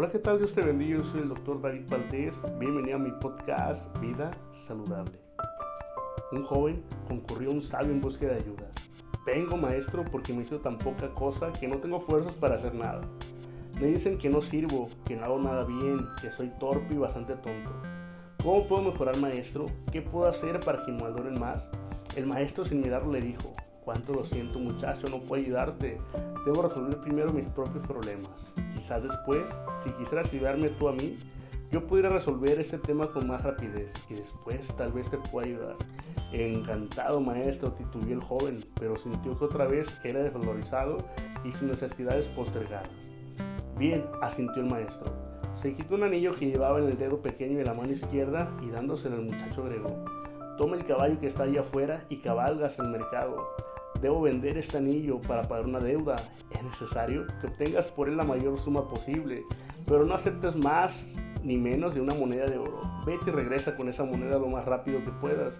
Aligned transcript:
Hola, 0.00 0.10
¿qué 0.10 0.18
tal? 0.18 0.38
Dios 0.38 0.54
te 0.54 0.62
bendiga. 0.62 0.96
Yo 0.96 1.04
soy 1.04 1.20
el 1.20 1.28
doctor 1.28 1.60
David 1.60 1.82
Valdés. 1.90 2.34
Bienvenido 2.58 2.96
a 2.96 2.98
mi 2.98 3.10
podcast 3.20 3.82
Vida 4.00 4.30
Saludable. 4.66 5.12
Un 6.32 6.42
joven 6.46 6.82
concurrió 7.06 7.50
a 7.50 7.52
un 7.52 7.62
sabio 7.62 7.90
en 7.90 8.00
búsqueda 8.00 8.32
de 8.32 8.38
ayuda. 8.38 8.70
Vengo, 9.26 9.58
maestro, 9.58 10.02
porque 10.10 10.32
me 10.32 10.44
hizo 10.44 10.58
tan 10.58 10.78
poca 10.78 11.10
cosa 11.10 11.52
que 11.52 11.68
no 11.68 11.76
tengo 11.76 12.00
fuerzas 12.00 12.32
para 12.32 12.54
hacer 12.54 12.74
nada. 12.74 13.02
Me 13.78 13.88
dicen 13.88 14.16
que 14.16 14.30
no 14.30 14.40
sirvo, 14.40 14.88
que 15.04 15.16
no 15.16 15.24
hago 15.24 15.38
nada 15.38 15.64
bien, 15.64 15.98
que 16.22 16.30
soy 16.30 16.50
torpe 16.58 16.94
y 16.94 16.96
bastante 16.96 17.34
tonto. 17.34 17.70
¿Cómo 18.42 18.66
puedo 18.68 18.80
mejorar, 18.80 19.18
maestro? 19.18 19.66
¿Qué 19.92 20.00
puedo 20.00 20.26
hacer 20.26 20.60
para 20.60 20.82
que 20.82 20.92
me 20.92 21.02
valoren 21.02 21.38
más? 21.38 21.68
El 22.16 22.24
maestro 22.24 22.64
sin 22.64 22.80
mirarlo 22.80 23.12
le 23.12 23.20
dijo, 23.20 23.52
cuánto 23.84 24.14
lo 24.14 24.24
siento 24.24 24.58
muchacho, 24.60 25.08
no 25.10 25.20
puedo 25.20 25.42
ayudarte. 25.42 26.00
Debo 26.44 26.62
resolver 26.62 26.96
primero 26.98 27.32
mis 27.32 27.46
propios 27.48 27.86
problemas. 27.86 28.52
Quizás 28.74 29.02
después, 29.02 29.50
si 29.84 29.90
quisieras 29.90 30.26
ayudarme 30.32 30.70
tú 30.70 30.88
a 30.88 30.92
mí, 30.92 31.18
yo 31.70 31.86
pudiera 31.86 32.08
resolver 32.08 32.58
este 32.58 32.78
tema 32.78 33.06
con 33.06 33.28
más 33.28 33.42
rapidez 33.42 33.92
y 34.08 34.14
después 34.14 34.66
tal 34.76 34.92
vez 34.92 35.08
te 35.08 35.18
pueda 35.18 35.46
ayudar. 35.46 35.76
Encantado 36.32 37.20
maestro, 37.20 37.72
titubió 37.72 38.14
el 38.14 38.22
joven, 38.22 38.64
pero 38.78 38.96
sintió 38.96 39.38
que 39.38 39.44
otra 39.44 39.66
vez 39.66 39.86
era 40.02 40.20
desvalorizado 40.20 40.98
y 41.44 41.52
sus 41.52 41.62
necesidades 41.62 42.26
postergadas. 42.28 42.90
Bien, 43.78 44.04
asintió 44.20 44.62
el 44.62 44.70
maestro. 44.70 45.12
Se 45.54 45.72
quitó 45.74 45.94
un 45.94 46.04
anillo 46.04 46.34
que 46.34 46.46
llevaba 46.46 46.78
en 46.78 46.86
el 46.86 46.98
dedo 46.98 47.18
pequeño 47.18 47.58
de 47.58 47.64
la 47.64 47.74
mano 47.74 47.92
izquierda 47.92 48.50
y 48.62 48.70
dándoselo 48.70 49.16
al 49.16 49.26
muchacho 49.26 49.62
agregó. 49.62 50.04
Toma 50.58 50.76
el 50.76 50.84
caballo 50.84 51.20
que 51.20 51.28
está 51.28 51.44
ahí 51.44 51.56
afuera 51.56 52.04
y 52.08 52.16
cabalgas 52.16 52.80
al 52.80 52.90
mercado. 52.90 53.46
Debo 54.00 54.22
vender 54.22 54.56
este 54.56 54.78
anillo 54.78 55.20
para 55.20 55.42
pagar 55.42 55.66
una 55.66 55.78
deuda. 55.78 56.16
Es 56.50 56.62
necesario 56.62 57.26
que 57.40 57.48
obtengas 57.48 57.88
por 57.88 58.08
él 58.08 58.16
la 58.16 58.24
mayor 58.24 58.58
suma 58.58 58.88
posible, 58.88 59.44
pero 59.86 60.04
no 60.04 60.14
aceptes 60.14 60.56
más 60.56 61.06
ni 61.44 61.56
menos 61.58 61.94
de 61.94 62.00
una 62.00 62.14
moneda 62.14 62.46
de 62.46 62.58
oro. 62.58 62.80
Vete 63.04 63.30
y 63.30 63.32
regresa 63.32 63.76
con 63.76 63.88
esa 63.88 64.04
moneda 64.04 64.38
lo 64.38 64.48
más 64.48 64.64
rápido 64.64 65.04
que 65.04 65.10
puedas. 65.10 65.58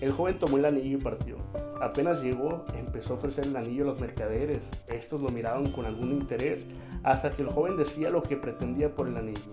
El 0.00 0.12
joven 0.12 0.38
tomó 0.38 0.56
el 0.56 0.64
anillo 0.64 0.98
y 0.98 1.00
partió. 1.00 1.36
Apenas 1.80 2.22
llegó, 2.22 2.64
empezó 2.74 3.12
a 3.12 3.16
ofrecer 3.16 3.46
el 3.46 3.56
anillo 3.56 3.84
a 3.84 3.86
los 3.88 4.00
mercaderes. 4.00 4.68
Estos 4.88 5.20
lo 5.20 5.28
miraban 5.28 5.70
con 5.70 5.84
algún 5.84 6.12
interés, 6.12 6.64
hasta 7.04 7.30
que 7.30 7.42
el 7.42 7.50
joven 7.50 7.76
decía 7.76 8.10
lo 8.10 8.22
que 8.22 8.36
pretendía 8.36 8.94
por 8.94 9.06
el 9.06 9.16
anillo. 9.16 9.52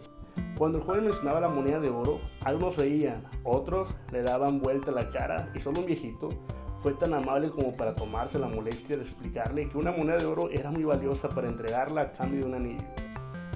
Cuando 0.58 0.80
el 0.80 0.84
joven 0.86 1.06
mencionaba 1.06 1.42
la 1.42 1.50
moneda 1.50 1.80
de 1.80 1.90
oro, 1.90 2.20
algunos 2.42 2.78
reían, 2.78 3.24
otros 3.44 3.90
le 4.12 4.22
daban 4.22 4.60
vuelta 4.60 4.92
la 4.92 5.10
cara 5.10 5.52
y 5.56 5.60
solo 5.60 5.82
un 5.82 5.86
viejito 5.86 6.30
fue 6.82 6.94
tan 6.94 7.14
amable 7.14 7.50
como 7.50 7.76
para 7.76 7.96
tomarse 7.96 8.40
la 8.40 8.48
molestia 8.48 8.98
de 8.98 9.04
explicarle 9.04 9.70
que 9.70 9.78
una 9.78 9.92
moneda 9.92 10.18
de 10.18 10.26
oro 10.26 10.50
era 10.50 10.72
muy 10.72 10.84
valiosa 10.84 11.30
para 11.30 11.48
entregarla 11.48 12.02
a 12.02 12.12
cambio 12.12 12.42
de 12.42 12.46
un 12.46 12.56
anillo. 12.56 12.84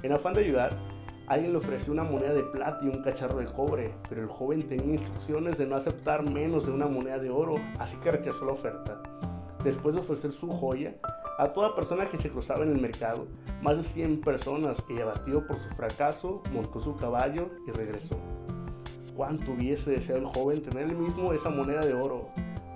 En 0.01 0.11
afán 0.11 0.33
de 0.33 0.41
ayudar, 0.41 0.77
Alguien 1.27 1.53
le 1.53 1.59
ofreció 1.59 1.93
una 1.93 2.03
moneda 2.03 2.33
de 2.33 2.43
plata 2.43 2.79
y 2.83 2.87
un 2.87 3.01
cacharro 3.01 3.39
de 3.39 3.45
cobre, 3.45 3.95
pero 4.09 4.21
el 4.21 4.27
joven 4.27 4.67
tenía 4.67 4.95
instrucciones 4.95 5.57
de 5.57 5.65
no 5.65 5.77
aceptar 5.77 6.29
menos 6.29 6.65
de 6.65 6.73
una 6.73 6.87
moneda 6.87 7.17
de 7.17 7.29
oro, 7.29 7.55
así 7.79 7.95
que 7.97 8.11
rechazó 8.11 8.43
la 8.43 8.51
oferta. 8.51 9.01
Después 9.63 9.95
de 9.95 10.01
ofrecer 10.01 10.33
su 10.33 10.49
joya 10.49 10.95
a 11.39 11.47
toda 11.47 11.75
persona 11.75 12.07
que 12.07 12.17
se 12.17 12.29
cruzaba 12.29 12.63
en 12.65 12.73
el 12.73 12.81
mercado, 12.81 13.25
más 13.61 13.77
de 13.77 13.83
100 13.85 14.19
personas, 14.19 14.83
y 14.89 14.99
abatido 14.99 15.47
por 15.47 15.57
su 15.57 15.69
fracaso, 15.69 16.43
montó 16.51 16.81
su 16.81 16.97
caballo 16.97 17.49
y 17.65 17.71
regresó. 17.71 18.17
Cuánto 19.15 19.53
hubiese 19.53 19.91
deseado 19.91 20.19
el 20.19 20.27
joven 20.27 20.61
tener 20.61 20.89
él 20.89 20.97
mismo 20.97 21.31
esa 21.31 21.49
moneda 21.49 21.79
de 21.81 21.93
oro. 21.93 22.27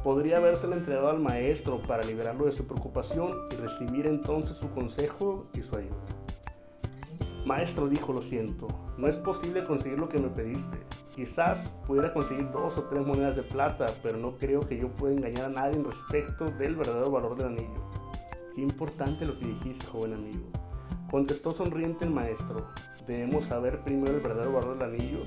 Podría 0.03 0.37
habérsela 0.37 0.75
entregado 0.75 1.09
al 1.09 1.19
maestro 1.19 1.81
para 1.81 2.03
liberarlo 2.03 2.45
de 2.45 2.51
su 2.51 2.65
preocupación 2.65 3.31
y 3.51 3.55
recibir 3.55 4.07
entonces 4.07 4.57
su 4.57 4.69
consejo 4.69 5.47
y 5.53 5.61
su 5.61 5.75
ayuda. 5.75 5.95
Maestro 7.45 7.87
dijo, 7.87 8.11
lo 8.11 8.21
siento, 8.21 8.67
no 8.97 9.07
es 9.07 9.15
posible 9.17 9.63
conseguir 9.63 9.99
lo 9.99 10.09
que 10.09 10.19
me 10.19 10.29
pediste. 10.29 10.79
Quizás 11.15 11.57
pudiera 11.87 12.13
conseguir 12.13 12.51
dos 12.51 12.77
o 12.77 12.83
tres 12.83 13.05
monedas 13.05 13.35
de 13.35 13.43
plata, 13.43 13.87
pero 14.03 14.17
no 14.17 14.37
creo 14.37 14.59
que 14.59 14.77
yo 14.77 14.89
pueda 14.89 15.15
engañar 15.15 15.45
a 15.45 15.49
nadie 15.49 15.81
respecto 15.81 16.45
del 16.45 16.75
verdadero 16.75 17.09
valor 17.09 17.35
del 17.37 17.47
anillo. 17.47 17.83
Qué 18.53 18.61
importante 18.61 19.25
lo 19.25 19.39
que 19.39 19.47
dijiste, 19.47 19.85
joven 19.87 20.13
amigo. 20.13 20.45
Contestó 21.09 21.53
sonriente 21.53 22.05
el 22.05 22.11
maestro. 22.11 22.67
Debemos 23.07 23.45
saber 23.45 23.79
primero 23.81 24.17
el 24.17 24.21
verdadero 24.21 24.51
valor 24.51 24.77
del 24.77 24.95
anillo. 24.95 25.19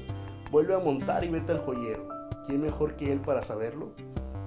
Vuelve 0.51 0.75
a 0.75 0.79
montar 0.79 1.25
y 1.25 1.29
vete 1.29 1.53
al 1.53 1.61
joyero. 1.61 2.07
¿Quién 2.47 2.61
mejor 2.61 2.97
que 2.97 3.11
él 3.11 3.21
para 3.21 3.43
saberlo? 3.43 3.93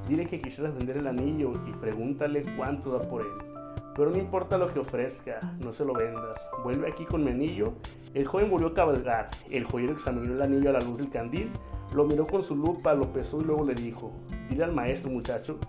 Dile 0.07 0.25
que 0.25 0.39
quisieras 0.39 0.75
vender 0.75 0.97
el 0.97 1.07
anillo 1.07 1.53
y 1.67 1.71
pregúntale 1.71 2.43
cuánto 2.57 2.91
da 2.91 3.07
por 3.07 3.21
él. 3.21 3.63
Pero 3.95 4.09
no 4.09 4.17
importa 4.17 4.57
lo 4.57 4.67
que 4.67 4.79
ofrezca, 4.79 5.39
no 5.59 5.71
se 5.71 5.85
lo 5.85 5.93
vendas. 5.93 6.35
Vuelve 6.63 6.87
aquí 6.87 7.05
con 7.05 7.23
mi 7.23 7.31
anillo. 7.31 7.73
El 8.13 8.25
joven 8.25 8.49
volvió 8.49 8.69
a 8.69 8.73
cabalgar. 8.73 9.27
El 9.49 9.65
joyero 9.65 9.93
examinó 9.93 10.33
el 10.33 10.41
anillo 10.41 10.71
a 10.71 10.73
la 10.73 10.81
luz 10.81 10.97
del 10.97 11.09
candil, 11.09 11.51
lo 11.93 12.05
miró 12.05 12.25
con 12.25 12.43
su 12.43 12.55
lupa, 12.55 12.93
lo 12.93 13.13
pesó 13.13 13.39
y 13.39 13.43
luego 13.43 13.65
le 13.65 13.75
dijo, 13.75 14.11
dile 14.49 14.63
al 14.63 14.73
maestro 14.73 15.11
muchacho 15.11 15.59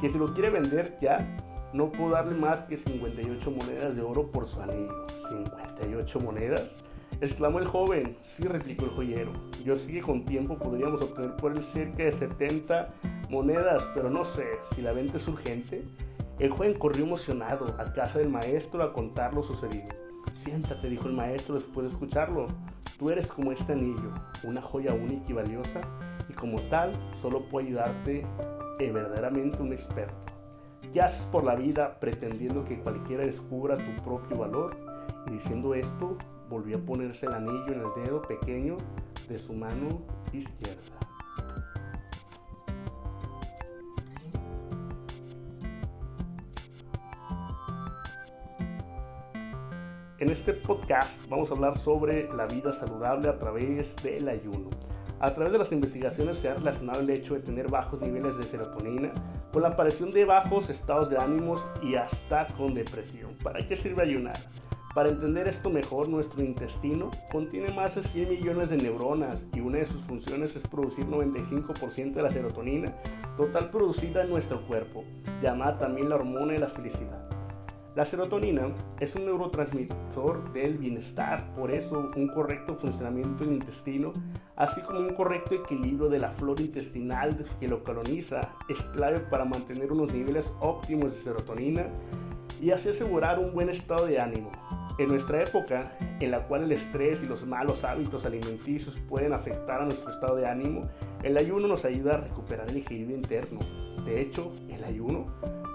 que 0.00 0.10
si 0.10 0.18
lo 0.18 0.32
quiere 0.32 0.50
vender 0.50 0.96
ya, 1.00 1.36
no 1.74 1.90
puedo 1.90 2.10
darle 2.10 2.34
más 2.34 2.62
que 2.62 2.76
58 2.76 3.50
monedas 3.50 3.96
de 3.96 4.02
oro 4.02 4.30
por 4.30 4.46
su 4.48 4.60
anillo. 4.60 5.04
¿58 5.28 6.22
monedas? 6.22 6.84
exclamó 7.20 7.58
el 7.58 7.66
joven. 7.66 8.16
Sí, 8.22 8.42
replicó 8.44 8.84
el 8.84 8.90
joyero. 8.92 9.32
Yo 9.64 9.76
sé 9.76 9.86
que 9.86 10.00
con 10.00 10.24
tiempo 10.24 10.58
podríamos 10.58 11.02
obtener 11.02 11.36
por 11.36 11.52
él 11.52 11.62
cerca 11.62 12.04
de 12.04 12.12
70 12.12 12.88
monedas, 13.34 13.86
pero 13.94 14.08
no 14.08 14.24
sé 14.24 14.46
si 14.74 14.80
la 14.80 14.92
venta 14.92 15.16
es 15.16 15.26
urgente. 15.26 15.84
El 16.38 16.50
joven 16.50 16.74
corrió 16.74 17.04
emocionado 17.04 17.66
a 17.78 17.92
casa 17.92 18.20
del 18.20 18.30
maestro 18.30 18.82
a 18.82 18.92
contar 18.92 19.34
lo 19.34 19.42
sucedido. 19.42 19.92
Siéntate, 20.32 20.88
dijo 20.88 21.08
el 21.08 21.14
maestro 21.14 21.56
después 21.56 21.86
de 21.86 21.92
escucharlo. 21.92 22.46
Tú 22.98 23.10
eres 23.10 23.26
como 23.26 23.52
este 23.52 23.72
anillo, 23.72 24.12
una 24.44 24.62
joya 24.62 24.94
única 24.94 25.24
y 25.28 25.32
valiosa, 25.32 25.80
y 26.28 26.32
como 26.32 26.60
tal, 26.68 26.92
solo 27.20 27.48
puede 27.48 27.68
ayudarte 27.68 28.24
eh, 28.78 28.92
verdaderamente 28.92 29.60
un 29.60 29.72
experto. 29.72 30.14
¿Qué 30.92 31.00
haces 31.00 31.24
por 31.26 31.42
la 31.42 31.56
vida 31.56 31.98
pretendiendo 31.98 32.64
que 32.64 32.78
cualquiera 32.78 33.24
descubra 33.24 33.76
tu 33.76 34.02
propio 34.04 34.38
valor? 34.38 34.70
Y 35.26 35.32
diciendo 35.32 35.74
esto, 35.74 36.16
volvió 36.48 36.76
a 36.76 36.80
ponerse 36.80 37.26
el 37.26 37.34
anillo 37.34 37.72
en 37.72 37.80
el 37.80 38.04
dedo 38.04 38.22
pequeño 38.22 38.76
de 39.28 39.38
su 39.38 39.54
mano 39.54 40.02
izquierda. 40.32 40.93
En 50.20 50.30
este 50.30 50.52
podcast 50.54 51.10
vamos 51.28 51.50
a 51.50 51.54
hablar 51.54 51.76
sobre 51.78 52.32
la 52.34 52.46
vida 52.46 52.72
saludable 52.72 53.28
a 53.28 53.36
través 53.36 53.96
del 53.96 54.28
ayuno. 54.28 54.70
A 55.18 55.34
través 55.34 55.50
de 55.50 55.58
las 55.58 55.72
investigaciones 55.72 56.36
se 56.36 56.48
ha 56.48 56.54
relacionado 56.54 57.00
el 57.00 57.10
hecho 57.10 57.34
de 57.34 57.40
tener 57.40 57.68
bajos 57.68 58.00
niveles 58.00 58.36
de 58.36 58.44
serotonina 58.44 59.10
con 59.52 59.62
la 59.62 59.68
aparición 59.68 60.12
de 60.12 60.24
bajos 60.24 60.70
estados 60.70 61.10
de 61.10 61.18
ánimos 61.18 61.66
y 61.82 61.96
hasta 61.96 62.46
con 62.56 62.74
depresión. 62.74 63.34
¿Para 63.42 63.66
qué 63.66 63.74
sirve 63.74 64.02
ayunar? 64.02 64.36
Para 64.94 65.08
entender 65.08 65.48
esto 65.48 65.68
mejor, 65.68 66.08
nuestro 66.08 66.44
intestino 66.44 67.10
contiene 67.32 67.72
más 67.72 67.96
de 67.96 68.04
100 68.04 68.28
millones 68.28 68.70
de 68.70 68.76
neuronas 68.76 69.44
y 69.52 69.58
una 69.58 69.78
de 69.78 69.86
sus 69.86 70.00
funciones 70.02 70.54
es 70.54 70.62
producir 70.62 71.06
95% 71.06 72.14
de 72.14 72.22
la 72.22 72.30
serotonina 72.30 72.94
total 73.36 73.68
producida 73.72 74.22
en 74.22 74.30
nuestro 74.30 74.62
cuerpo, 74.62 75.02
llamada 75.42 75.76
también 75.80 76.08
la 76.08 76.14
hormona 76.14 76.52
de 76.52 76.60
la 76.60 76.68
felicidad. 76.68 77.33
La 77.94 78.04
serotonina 78.04 78.74
es 78.98 79.14
un 79.14 79.26
neurotransmisor 79.26 80.52
del 80.52 80.78
bienestar, 80.78 81.54
por 81.54 81.70
eso 81.70 82.08
un 82.16 82.26
correcto 82.26 82.74
funcionamiento 82.74 83.44
del 83.44 83.52
intestino, 83.52 84.12
así 84.56 84.80
como 84.80 84.98
un 84.98 85.14
correcto 85.14 85.54
equilibrio 85.54 86.08
de 86.08 86.18
la 86.18 86.30
flora 86.30 86.60
intestinal 86.60 87.44
que 87.60 87.68
lo 87.68 87.84
coloniza, 87.84 88.40
es 88.68 88.82
clave 88.94 89.20
para 89.20 89.44
mantener 89.44 89.92
unos 89.92 90.12
niveles 90.12 90.52
óptimos 90.58 91.14
de 91.14 91.22
serotonina 91.22 91.86
y 92.60 92.72
así 92.72 92.88
asegurar 92.88 93.38
un 93.38 93.54
buen 93.54 93.68
estado 93.68 94.06
de 94.06 94.18
ánimo. 94.18 94.50
En 94.98 95.08
nuestra 95.08 95.44
época, 95.44 95.96
en 96.18 96.32
la 96.32 96.48
cual 96.48 96.64
el 96.64 96.72
estrés 96.72 97.20
y 97.22 97.26
los 97.26 97.46
malos 97.46 97.84
hábitos 97.84 98.26
alimenticios 98.26 98.98
pueden 99.08 99.32
afectar 99.32 99.82
a 99.82 99.84
nuestro 99.84 100.10
estado 100.10 100.34
de 100.34 100.48
ánimo, 100.48 100.88
el 101.22 101.38
ayuno 101.38 101.68
nos 101.68 101.84
ayuda 101.84 102.14
a 102.14 102.20
recuperar 102.22 102.68
el 102.70 102.78
equilibrio 102.78 103.16
interno. 103.16 103.60
De 104.04 104.20
hecho, 104.20 104.52
el 104.68 104.82
ayuno 104.82 105.26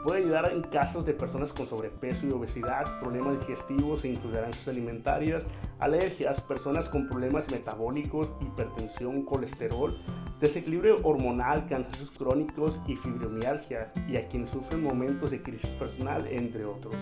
Puede 0.04 0.19
ayudar 0.19 0.51
en 0.54 0.62
casos 0.62 1.06
de 1.06 1.13
personas 1.13 1.51
con 1.51 1.68
sobrepeso 1.68 2.25
y 2.25 2.31
obesidad, 2.31 3.00
problemas 3.01 3.38
digestivos 3.42 4.06
e 4.06 4.10
intolerancias 4.10 4.66
alimentarias, 4.69 5.46
alergias, 5.80 6.40
personas 6.40 6.88
con 6.88 7.10
problemas 7.10 7.51
metabólicos, 7.51 8.31
hipertensión, 8.40 9.25
colesterol, 9.25 10.00
desequilibrio 10.40 11.01
hormonal, 11.04 11.68
cansancios 11.68 12.12
crónicos 12.12 12.80
y 12.88 12.96
fibromialgia, 12.96 13.92
y 14.07 14.16
a 14.16 14.25
quienes 14.30 14.51
sufren 14.51 14.84
momentos 14.84 15.31
de 15.31 15.42
crisis 15.42 15.69
personal, 15.72 16.25
entre 16.28 16.63
otros. 16.63 16.95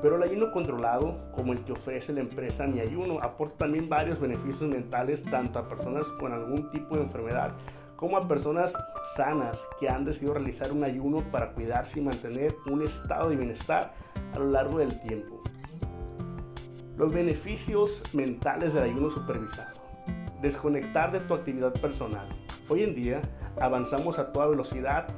Pero 0.00 0.16
el 0.16 0.22
ayuno 0.22 0.50
controlado, 0.50 1.30
como 1.32 1.52
el 1.52 1.62
que 1.64 1.72
ofrece 1.72 2.14
la 2.14 2.20
empresa 2.20 2.66
Mi 2.66 2.80
Ayuno, 2.80 3.18
aporta 3.20 3.58
también 3.58 3.88
varios 3.88 4.18
beneficios 4.18 4.70
mentales 4.70 5.22
tanto 5.24 5.58
a 5.58 5.68
personas 5.68 6.06
con 6.18 6.32
algún 6.32 6.70
tipo 6.70 6.96
de 6.96 7.02
enfermedad 7.02 7.52
como 8.00 8.16
a 8.16 8.26
personas 8.26 8.72
sanas 9.14 9.62
que 9.78 9.88
han 9.88 10.06
decidido 10.06 10.32
realizar 10.32 10.72
un 10.72 10.82
ayuno 10.82 11.22
para 11.30 11.52
cuidarse 11.52 12.00
y 12.00 12.02
mantener 12.02 12.56
un 12.70 12.82
estado 12.82 13.28
de 13.28 13.36
bienestar 13.36 13.92
a 14.34 14.38
lo 14.38 14.46
largo 14.46 14.78
del 14.78 14.98
tiempo. 15.02 15.42
Los 16.96 17.12
beneficios 17.12 18.02
mentales 18.14 18.72
del 18.72 18.84
ayuno 18.84 19.10
supervisado. 19.10 19.78
Desconectar 20.40 21.12
de 21.12 21.20
tu 21.20 21.34
actividad 21.34 21.74
personal. 21.74 22.26
Hoy 22.70 22.84
en 22.84 22.94
día 22.94 23.20
avanzamos 23.60 24.18
a 24.18 24.32
toda 24.32 24.46
velocidad, 24.46 25.08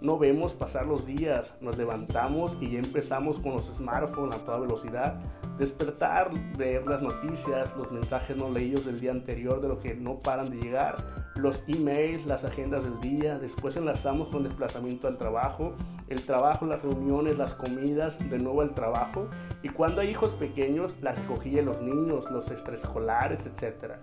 no 0.00 0.18
vemos 0.18 0.52
pasar 0.52 0.86
los 0.86 1.06
días, 1.06 1.54
nos 1.60 1.76
levantamos 1.78 2.56
y 2.60 2.72
ya 2.72 2.80
empezamos 2.80 3.38
con 3.38 3.52
los 3.52 3.66
smartphones 3.76 4.34
a 4.34 4.44
toda 4.44 4.58
velocidad. 4.58 5.20
Despertar, 5.58 6.30
ver 6.56 6.86
las 6.86 7.02
noticias, 7.02 7.74
los 7.76 7.92
mensajes 7.92 8.36
no 8.36 8.50
leídos 8.50 8.84
del 8.86 9.00
día 9.00 9.10
anterior 9.10 9.60
de 9.60 9.68
lo 9.68 9.78
que 9.80 9.94
no 9.94 10.18
paran 10.18 10.50
de 10.50 10.56
llegar, 10.56 10.96
los 11.36 11.62
emails, 11.66 12.26
las 12.26 12.44
agendas 12.44 12.84
del 12.84 13.00
día, 13.00 13.38
después 13.38 13.76
enlazamos 13.76 14.28
con 14.28 14.42
desplazamiento 14.42 15.08
al 15.08 15.18
trabajo, 15.18 15.74
el 16.08 16.22
trabajo, 16.22 16.66
las 16.66 16.82
reuniones, 16.82 17.38
las 17.38 17.54
comidas, 17.54 18.18
de 18.30 18.38
nuevo 18.38 18.60
al 18.60 18.74
trabajo, 18.74 19.28
y 19.62 19.68
cuando 19.68 20.00
hay 20.00 20.08
hijos 20.10 20.32
pequeños, 20.34 20.94
la 21.00 21.12
recogida 21.12 21.56
de 21.56 21.66
los 21.66 21.80
niños, 21.80 22.30
los 22.30 22.50
extraescolares, 22.50 23.44
etc. 23.46 23.94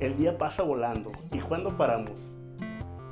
El 0.00 0.16
día 0.16 0.36
pasa 0.36 0.62
volando, 0.62 1.10
¿y 1.32 1.38
cuando 1.40 1.76
paramos? 1.76 2.33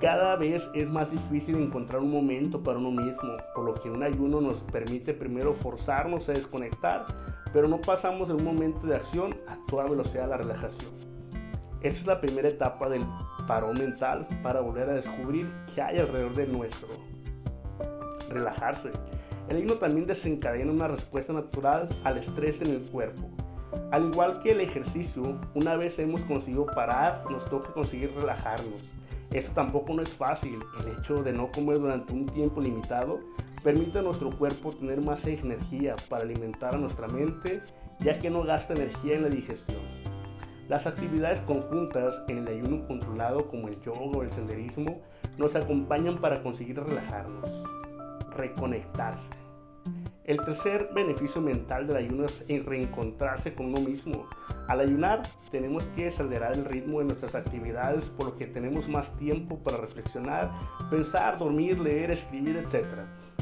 Cada 0.03 0.35
vez 0.35 0.69
es 0.75 0.91
más 0.91 1.13
difícil 1.13 1.55
encontrar 1.55 2.03
un 2.03 2.11
momento 2.11 2.61
para 2.61 2.77
uno 2.77 2.91
mismo, 2.91 3.35
por 3.55 3.65
lo 3.65 3.75
que 3.75 3.89
un 3.89 4.03
ayuno 4.03 4.41
nos 4.41 4.59
permite 4.63 5.15
primero 5.15 5.55
forzarnos 5.55 6.29
a 6.29 6.33
desconectar, 6.33 7.07
pero 7.53 7.69
no 7.69 7.79
pasamos 7.79 8.27
de 8.27 8.35
un 8.35 8.43
momento 8.43 8.85
de 8.85 8.97
acción 8.97 9.31
a 9.47 9.57
toda 9.69 9.85
velocidad 9.85 10.25
a 10.25 10.27
la 10.27 10.37
relajación. 10.39 10.91
Esta 11.83 12.01
es 12.01 12.07
la 12.09 12.21
primera 12.21 12.49
etapa 12.49 12.89
del 12.89 13.07
paro 13.47 13.73
mental 13.75 14.27
para 14.43 14.61
volver 14.61 14.91
a 14.91 14.95
descubrir 14.95 15.49
qué 15.73 15.81
hay 15.81 15.99
alrededor 15.99 16.35
de 16.35 16.49
nuestro. 16.49 16.89
Relajarse. 18.29 18.91
El 19.51 19.61
himno 19.61 19.75
también 19.75 20.09
desencadena 20.09 20.73
una 20.73 20.89
respuesta 20.89 21.33
natural 21.33 21.89
al 22.03 22.19
estrés 22.19 22.61
en 22.61 22.73
el 22.73 22.83
cuerpo. 22.91 23.31
Al 23.93 24.07
igual 24.07 24.43
que 24.43 24.51
el 24.51 24.63
ejercicio, 24.63 25.39
una 25.55 25.77
vez 25.77 25.97
hemos 26.01 26.23
conseguido 26.23 26.67
parar, 26.67 27.23
nos 27.31 27.45
toca 27.45 27.73
conseguir 27.73 28.13
relajarnos. 28.17 28.83
Esto 29.33 29.53
tampoco 29.53 29.95
no 29.95 30.03
es 30.03 30.11
fácil. 30.11 30.59
El 30.81 30.99
hecho 30.99 31.23
de 31.23 31.33
no 31.33 31.49
comer 31.49 31.79
durante 31.79 32.13
un 32.13 32.27
tiempo 32.27 32.61
limitado 32.61 33.21
permite 33.65 33.99
a 33.99 34.03
nuestro 34.03 34.31
cuerpo 34.31 34.73
tener 34.73 35.03
más 35.03 35.25
energía 35.25 35.95
para 36.09 36.25
alimentar 36.25 36.75
a 36.75 36.79
nuestra 36.79 37.09
mente, 37.09 37.63
ya 38.01 38.19
que 38.19 38.29
no 38.29 38.43
gasta 38.43 38.75
energía 38.75 39.15
en 39.15 39.23
la 39.23 39.29
digestión. 39.29 39.81
Las 40.69 40.87
actividades 40.87 41.41
conjuntas 41.43 42.21
en 42.29 42.39
el 42.39 42.49
ayuno 42.49 42.87
controlado 42.87 43.49
como 43.49 43.69
el 43.69 43.81
yoga 43.81 44.01
o 44.01 44.23
el 44.23 44.33
senderismo 44.33 45.01
nos 45.39 45.57
acompañan 45.57 46.17
para 46.17 46.43
conseguir 46.43 46.79
relajarnos, 46.79 47.51
reconectarse. 48.37 49.31
El 50.25 50.37
tercer 50.45 50.91
beneficio 50.95 51.41
mental 51.41 51.89
del 51.89 51.97
ayuno 51.97 52.27
es 52.27 52.65
reencontrarse 52.65 53.55
con 53.55 53.67
uno 53.67 53.81
mismo. 53.81 54.29
Al 54.69 54.79
ayunar 54.79 55.23
tenemos 55.51 55.83
que 55.97 56.07
acelerar 56.07 56.53
el 56.53 56.65
ritmo 56.65 57.01
de 57.01 57.07
nuestras 57.07 57.35
actividades 57.35 58.09
por 58.11 58.27
lo 58.27 58.37
que 58.37 58.47
tenemos 58.47 58.89
más 58.89 59.11
tiempo 59.17 59.59
para 59.65 59.79
reflexionar, 59.79 60.53
pensar, 60.91 61.39
dormir, 61.39 61.81
leer, 61.81 62.13
escribir, 62.13 62.57
etc. 62.57 62.85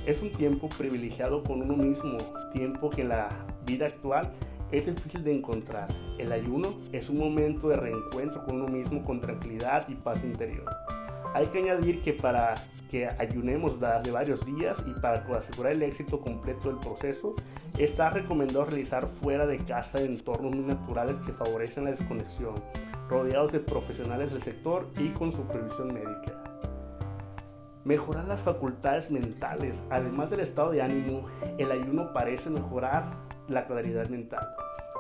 Es 0.07 0.23
un 0.23 0.33
tiempo 0.33 0.71
privilegiado 0.71 1.45
con 1.45 1.61
uno 1.61 1.77
mismo, 1.77 2.17
tiempo 2.55 2.89
que 2.89 3.03
en 3.03 3.11
la 3.11 3.29
vida 3.67 3.87
actual 3.87 4.33
es 4.73 4.87
difícil 4.87 5.23
de 5.23 5.37
encontrar. 5.37 5.89
El 6.19 6.33
ayuno 6.33 6.79
es 6.93 7.11
un 7.11 7.19
momento 7.19 7.69
de 7.69 7.77
reencuentro 7.77 8.43
con 8.47 8.63
uno 8.63 8.73
mismo 8.73 9.05
con 9.05 9.21
tranquilidad 9.21 9.87
y 9.87 9.97
paz 9.97 10.25
interior. 10.25 10.65
Hay 11.35 11.47
que 11.49 11.59
añadir 11.59 12.01
que 12.01 12.15
para 12.15 12.55
que 12.91 13.07
ayunemos 13.19 13.79
de 13.79 14.11
varios 14.11 14.45
días 14.45 14.77
y 14.85 14.93
para 15.01 15.25
asegurar 15.39 15.73
el 15.73 15.83
éxito 15.83 16.21
completo 16.21 16.69
del 16.69 16.79
proceso, 16.79 17.35
está 17.79 18.11
recomendado 18.11 18.65
realizar 18.65 19.07
fuera 19.23 19.47
de 19.47 19.59
casa 19.59 20.01
en 20.01 20.17
entornos 20.17 20.57
muy 20.57 20.65
naturales 20.65 21.17
que 21.25 21.33
favorecen 21.33 21.85
la 21.85 21.91
desconexión, 21.91 22.55
rodeados 23.09 23.53
de 23.53 23.61
profesionales 23.61 24.33
del 24.33 24.43
sector 24.43 24.89
y 24.99 25.11
con 25.11 25.31
supervisión 25.31 25.95
médica. 25.95 26.43
Mejorar 27.85 28.27
las 28.27 28.41
facultades 28.41 29.11
mentales, 29.11 29.81
además 29.89 30.31
del 30.31 30.41
estado 30.41 30.73
de 30.73 30.83
ánimo, 30.83 31.27
el 31.59 31.71
ayuno 31.71 32.13
parece 32.13 32.51
mejorar 32.51 33.09
la 33.49 33.67
claridad 33.67 34.09
mental. 34.09 34.47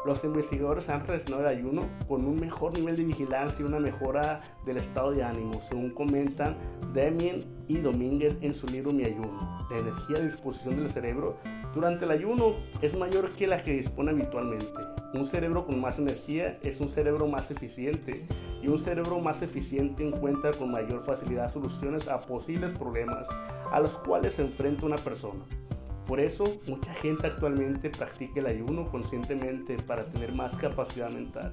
Los 0.05 0.25
investigadores 0.25 0.88
han 0.88 1.06
relacionado 1.06 1.47
el 1.47 1.58
ayuno 1.58 1.87
con 2.08 2.25
un 2.25 2.41
mejor 2.41 2.73
nivel 2.73 2.97
de 2.97 3.05
vigilancia 3.05 3.61
y 3.61 3.64
una 3.64 3.79
mejora 3.79 4.41
del 4.64 4.79
estado 4.79 5.12
de 5.12 5.23
ánimo, 5.23 5.61
según 5.69 5.91
comentan 5.91 6.56
Damien 6.94 7.44
y 7.69 7.79
Domínguez 7.79 8.38
en 8.41 8.55
su 8.55 8.67
libro 8.69 8.93
Mi 8.93 9.05
ayuno. 9.05 9.67
La 9.70 9.79
energía 9.79 10.17
de 10.17 10.31
disposición 10.31 10.76
del 10.76 10.91
cerebro 10.91 11.37
durante 11.75 12.06
el 12.06 12.12
ayuno 12.12 12.55
es 12.81 12.97
mayor 12.97 13.31
que 13.32 13.47
la 13.47 13.62
que 13.62 13.73
dispone 13.73 14.11
habitualmente. 14.11 14.67
Un 15.14 15.26
cerebro 15.26 15.67
con 15.67 15.81
más 15.81 15.99
energía 15.99 16.58
es 16.62 16.81
un 16.81 16.88
cerebro 16.88 17.26
más 17.26 17.50
eficiente 17.50 18.26
y 18.62 18.69
un 18.69 18.82
cerebro 18.82 19.20
más 19.20 19.43
eficiente 19.43 20.06
encuentra 20.06 20.52
con 20.52 20.70
mayor 20.70 21.05
facilidad 21.05 21.52
soluciones 21.52 22.08
a 22.08 22.20
posibles 22.20 22.73
problemas 22.73 23.29
a 23.70 23.81
los 23.81 23.93
cuales 23.99 24.32
se 24.32 24.43
enfrenta 24.43 24.87
una 24.87 24.97
persona. 24.97 25.44
Por 26.11 26.19
eso, 26.19 26.43
mucha 26.67 26.93
gente 26.95 27.29
actualmente 27.29 27.89
practica 27.89 28.41
el 28.41 28.47
ayuno 28.47 28.91
conscientemente 28.91 29.77
para 29.77 30.05
tener 30.11 30.33
más 30.33 30.59
capacidad 30.59 31.09
mental. 31.09 31.53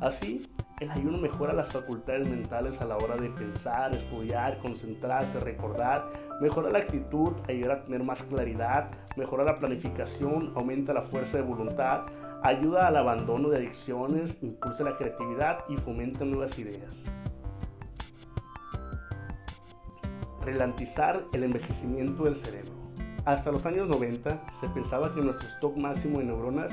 Así, 0.00 0.50
el 0.80 0.90
ayuno 0.90 1.16
mejora 1.16 1.52
las 1.52 1.72
facultades 1.72 2.28
mentales 2.28 2.80
a 2.80 2.86
la 2.86 2.96
hora 2.96 3.14
de 3.16 3.30
pensar, 3.30 3.94
estudiar, 3.94 4.58
concentrarse, 4.58 5.38
recordar, 5.38 6.08
mejora 6.40 6.72
la 6.72 6.80
actitud, 6.80 7.34
ayuda 7.48 7.74
a 7.74 7.84
tener 7.84 8.02
más 8.02 8.20
claridad, 8.24 8.90
mejora 9.16 9.44
la 9.44 9.60
planificación, 9.60 10.52
aumenta 10.56 10.92
la 10.92 11.02
fuerza 11.02 11.36
de 11.36 11.44
voluntad, 11.44 12.02
ayuda 12.42 12.88
al 12.88 12.96
abandono 12.96 13.48
de 13.50 13.58
adicciones, 13.58 14.36
impulsa 14.42 14.82
la 14.82 14.96
creatividad 14.96 15.58
y 15.68 15.76
fomenta 15.76 16.24
nuevas 16.24 16.58
ideas. 16.58 16.92
Relantizar 20.40 21.22
el 21.32 21.44
envejecimiento 21.44 22.24
del 22.24 22.34
cerebro. 22.34 22.83
Hasta 23.24 23.50
los 23.50 23.64
años 23.64 23.88
90 23.88 24.38
se 24.60 24.68
pensaba 24.68 25.14
que 25.14 25.22
nuestro 25.22 25.48
stock 25.48 25.76
máximo 25.78 26.18
de 26.18 26.26
neuronas 26.26 26.70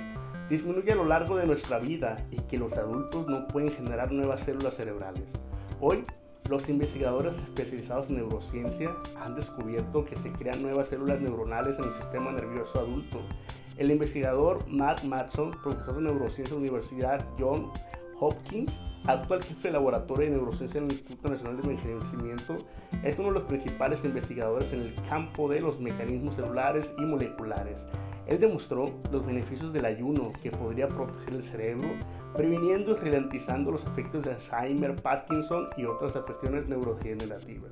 disminuye 0.49 0.91
a 0.91 0.95
lo 0.95 1.05
largo 1.05 1.37
de 1.37 1.45
nuestra 1.45 1.79
vida 1.79 2.17
y 2.29 2.35
que 2.41 2.57
los 2.57 2.73
adultos 2.73 3.25
no 3.27 3.47
pueden 3.47 3.69
generar 3.69 4.11
nuevas 4.11 4.41
células 4.41 4.75
cerebrales. 4.75 5.31
Hoy, 5.79 6.03
los 6.49 6.67
investigadores 6.67 7.35
especializados 7.35 8.09
en 8.09 8.17
neurociencia 8.17 8.93
han 9.23 9.35
descubierto 9.35 10.03
que 10.03 10.17
se 10.17 10.33
crean 10.33 10.61
nuevas 10.61 10.89
células 10.89 11.21
neuronales 11.21 11.77
en 11.79 11.85
el 11.85 11.93
sistema 11.93 12.33
nervioso 12.33 12.79
adulto. 12.79 13.21
El 13.77 13.89
investigador 13.89 14.67
Matt 14.67 15.03
Matson, 15.03 15.51
profesor 15.63 15.95
de 15.95 16.01
neurociencia 16.01 16.53
de 16.53 16.61
la 16.61 16.67
Universidad 16.67 17.25
John 17.39 17.71
Hopkins, 18.19 18.77
actual 19.05 19.43
jefe 19.43 19.67
de 19.67 19.73
laboratorio 19.73 20.29
de 20.29 20.35
neurociencia 20.37 20.79
en 20.79 20.85
el 20.85 20.91
Instituto 20.91 21.29
Nacional 21.29 21.61
de 21.61 21.71
Envejecimiento, 21.71 22.57
es 23.03 23.17
uno 23.17 23.29
de 23.29 23.33
los 23.33 23.43
principales 23.43 24.03
investigadores 24.03 24.71
en 24.73 24.81
el 24.81 24.95
campo 25.09 25.49
de 25.49 25.61
los 25.61 25.79
mecanismos 25.79 26.35
celulares 26.35 26.91
y 26.97 27.01
moleculares. 27.01 27.83
Él 28.27 28.39
demostró 28.39 28.91
los 29.11 29.25
beneficios 29.25 29.73
del 29.73 29.85
ayuno 29.85 30.31
que 30.41 30.51
podría 30.51 30.87
proteger 30.87 31.33
el 31.35 31.43
cerebro, 31.43 31.89
previniendo 32.35 32.91
y 32.91 32.95
ralentizando 32.95 33.71
los 33.71 33.83
efectos 33.85 34.23
de 34.23 34.31
Alzheimer, 34.33 34.95
Parkinson 35.01 35.65
y 35.77 35.85
otras 35.85 36.15
afecciones 36.15 36.67
neurodegenerativas. 36.67 37.71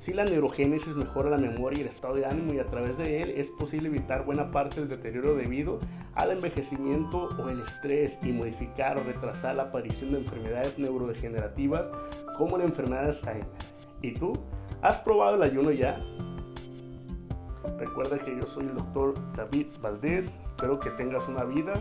Si 0.00 0.14
la 0.14 0.24
neurogénesis 0.24 0.96
mejora 0.96 1.28
la 1.28 1.36
memoria 1.36 1.80
y 1.80 1.82
el 1.82 1.88
estado 1.88 2.14
de 2.14 2.24
ánimo 2.24 2.54
y 2.54 2.58
a 2.58 2.64
través 2.64 2.96
de 2.96 3.20
él 3.20 3.34
es 3.36 3.50
posible 3.50 3.88
evitar 3.88 4.24
buena 4.24 4.50
parte 4.50 4.80
del 4.80 4.88
deterioro 4.88 5.34
debido 5.34 5.78
al 6.14 6.30
envejecimiento 6.30 7.28
o 7.38 7.48
el 7.50 7.60
estrés 7.60 8.16
y 8.22 8.32
modificar 8.32 8.96
o 8.96 9.04
retrasar 9.04 9.56
la 9.56 9.64
aparición 9.64 10.12
de 10.12 10.20
enfermedades 10.20 10.78
neurodegenerativas 10.78 11.90
como 12.38 12.56
la 12.56 12.64
enfermedad 12.64 13.02
de 13.02 13.08
Alzheimer. 13.08 13.48
¿Y 14.00 14.14
tú? 14.14 14.32
¿Has 14.80 14.96
probado 15.00 15.36
el 15.36 15.42
ayuno 15.42 15.70
ya? 15.70 16.02
Recuerda 17.78 18.18
que 18.18 18.34
yo 18.34 18.46
soy 18.46 18.64
el 18.64 18.76
doctor 18.76 19.14
David 19.34 19.66
Valdés. 19.82 20.24
Espero 20.46 20.80
que 20.80 20.88
tengas 20.92 21.28
una 21.28 21.44
vida 21.44 21.74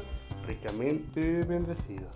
ricamente 0.45 1.43
bendecida. 1.43 2.09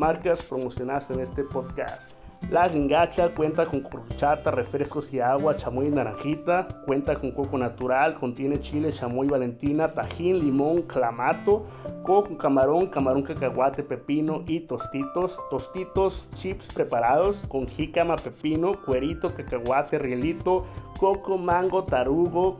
Marcas 0.00 0.42
promocionadas 0.44 1.10
en 1.10 1.20
este 1.20 1.44
podcast. 1.44 2.10
La 2.48 2.70
Gingacha 2.70 3.30
cuenta 3.30 3.66
con 3.66 3.82
corchata, 3.82 4.50
refrescos 4.50 5.12
y 5.12 5.20
agua, 5.20 5.58
chamoy 5.58 5.88
y 5.88 5.90
naranjita. 5.90 6.66
Cuenta 6.86 7.14
con 7.16 7.32
coco 7.32 7.58
natural, 7.58 8.18
contiene 8.18 8.58
chile, 8.62 8.94
chamoy, 8.94 9.28
valentina, 9.28 9.92
tajín, 9.92 10.38
limón, 10.38 10.78
clamato, 10.82 11.66
coco, 12.02 12.38
camarón, 12.38 12.86
camarón 12.86 13.24
cacahuate, 13.24 13.82
pepino 13.82 14.42
y 14.46 14.60
tostitos. 14.60 15.36
Tostitos, 15.50 16.26
chips 16.36 16.66
preparados 16.72 17.36
con 17.48 17.68
jícama, 17.68 18.16
pepino, 18.16 18.72
cuerito, 18.72 19.34
cacahuate, 19.34 19.98
rielito, 19.98 20.64
coco, 20.98 21.36
mango, 21.36 21.84
tarugo, 21.84 22.56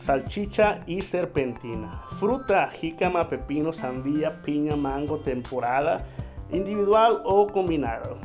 salchicha 0.00 0.80
y 0.88 1.02
serpentina. 1.02 2.02
Fruta, 2.18 2.68
jícama, 2.72 3.28
pepino, 3.28 3.72
sandía, 3.72 4.42
piña, 4.42 4.74
mango, 4.74 5.20
temporada 5.20 6.04
individual 6.52 7.22
o 7.24 7.46
combinado. 7.46 8.18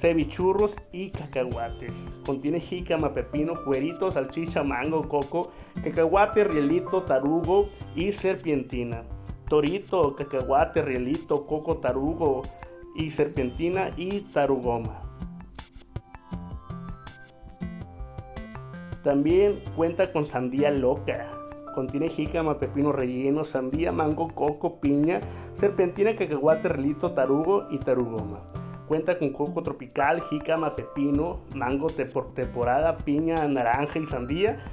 cevichurros 0.00 0.72
y 0.92 1.10
cacahuates. 1.10 1.92
Contiene 2.24 2.60
jícama, 2.60 3.12
pepino, 3.12 3.54
cueritos, 3.64 4.14
salchicha, 4.14 4.62
mango, 4.62 5.02
coco, 5.02 5.50
cacahuate, 5.82 6.44
rielito, 6.44 7.02
tarugo 7.02 7.68
y 7.96 8.12
serpientina. 8.12 9.02
Torito, 9.48 10.14
cacahuate, 10.14 10.82
rielito, 10.82 11.46
coco, 11.46 11.78
tarugo 11.78 12.42
y 12.94 13.10
serpentina 13.10 13.90
y 13.96 14.20
tarugoma. 14.32 15.02
También 19.02 19.62
cuenta 19.74 20.12
con 20.12 20.26
sandía 20.26 20.70
loca. 20.70 21.30
Contiene 21.74 22.08
jícama, 22.08 22.58
pepino 22.58 22.92
relleno, 22.92 23.44
sandía, 23.44 23.90
mango, 23.92 24.28
coco, 24.28 24.80
piña, 24.80 25.20
serpentina, 25.58 26.14
cacahuate, 26.14 26.68
relito, 26.68 27.12
tarugo 27.12 27.66
y 27.70 27.78
tarugoma. 27.78 28.40
Cuenta 28.86 29.18
con 29.18 29.30
coco 29.30 29.62
tropical, 29.62 30.22
jícama, 30.30 30.74
pepino, 30.74 31.40
mango 31.54 31.88
por 32.12 32.32
temporada, 32.32 32.96
piña, 32.96 33.46
naranja 33.46 33.98
y 33.98 34.06
sandía, 34.06 34.64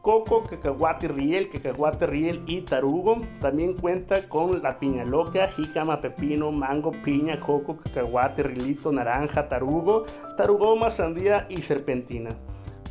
coco, 0.00 0.44
cacahuate 0.44 1.08
riel, 1.08 1.50
cacahuate 1.50 2.06
riel 2.06 2.42
y 2.46 2.60
tarugo. 2.60 3.22
También 3.40 3.74
cuenta 3.74 4.28
con 4.28 4.62
la 4.62 4.78
piña 4.78 5.04
loca, 5.04 5.48
jícama, 5.56 6.00
pepino, 6.00 6.52
mango, 6.52 6.92
piña, 7.04 7.40
coco, 7.40 7.78
cacahuate, 7.78 8.44
rielito, 8.44 8.92
naranja, 8.92 9.48
tarugo, 9.48 10.04
tarugoma, 10.36 10.90
sandía 10.90 11.46
y 11.48 11.56
serpentina. 11.56 12.30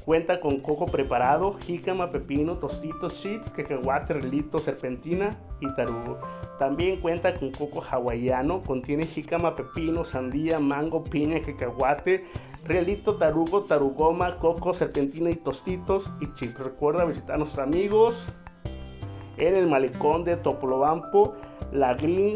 Cuenta 0.03 0.41
con 0.41 0.59
coco 0.59 0.87
preparado, 0.87 1.53
jícama, 1.53 2.11
pepino, 2.11 2.57
tostitos, 2.57 3.15
chips, 3.21 3.51
cacahuate, 3.51 4.15
relito, 4.15 4.59
serpentina 4.59 5.37
y 5.61 5.73
tarugo. 5.75 6.19
También 6.59 7.01
cuenta 7.01 7.33
con 7.33 7.51
coco 7.51 7.81
hawaiano, 7.81 8.61
contiene 8.61 9.05
jícama, 9.05 9.55
pepino, 9.55 10.05
sandía, 10.05 10.59
mango, 10.59 11.03
piña, 11.03 11.41
cacahuate, 11.41 12.25
relito, 12.65 13.17
tarugo, 13.17 13.63
tarugoma, 13.63 14.37
coco, 14.37 14.73
serpentina 14.73 15.29
y 15.31 15.35
tostitos 15.35 16.09
y 16.21 16.31
chips. 16.35 16.59
Recuerda 16.59 17.05
visitar 17.05 17.35
a 17.35 17.37
nuestros 17.39 17.65
amigos 17.65 18.15
en 19.37 19.55
el 19.55 19.67
malecón 19.67 20.23
de 20.23 20.37
Topolobampo, 20.37 21.33
la 21.71 21.95
Green 21.95 22.35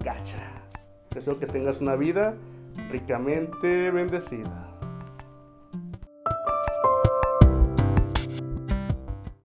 Gacha. 0.00 0.52
Deseo 1.10 1.38
que 1.38 1.46
tengas 1.46 1.80
una 1.80 1.96
vida 1.96 2.34
ricamente 2.90 3.90
bendecida. 3.90 4.73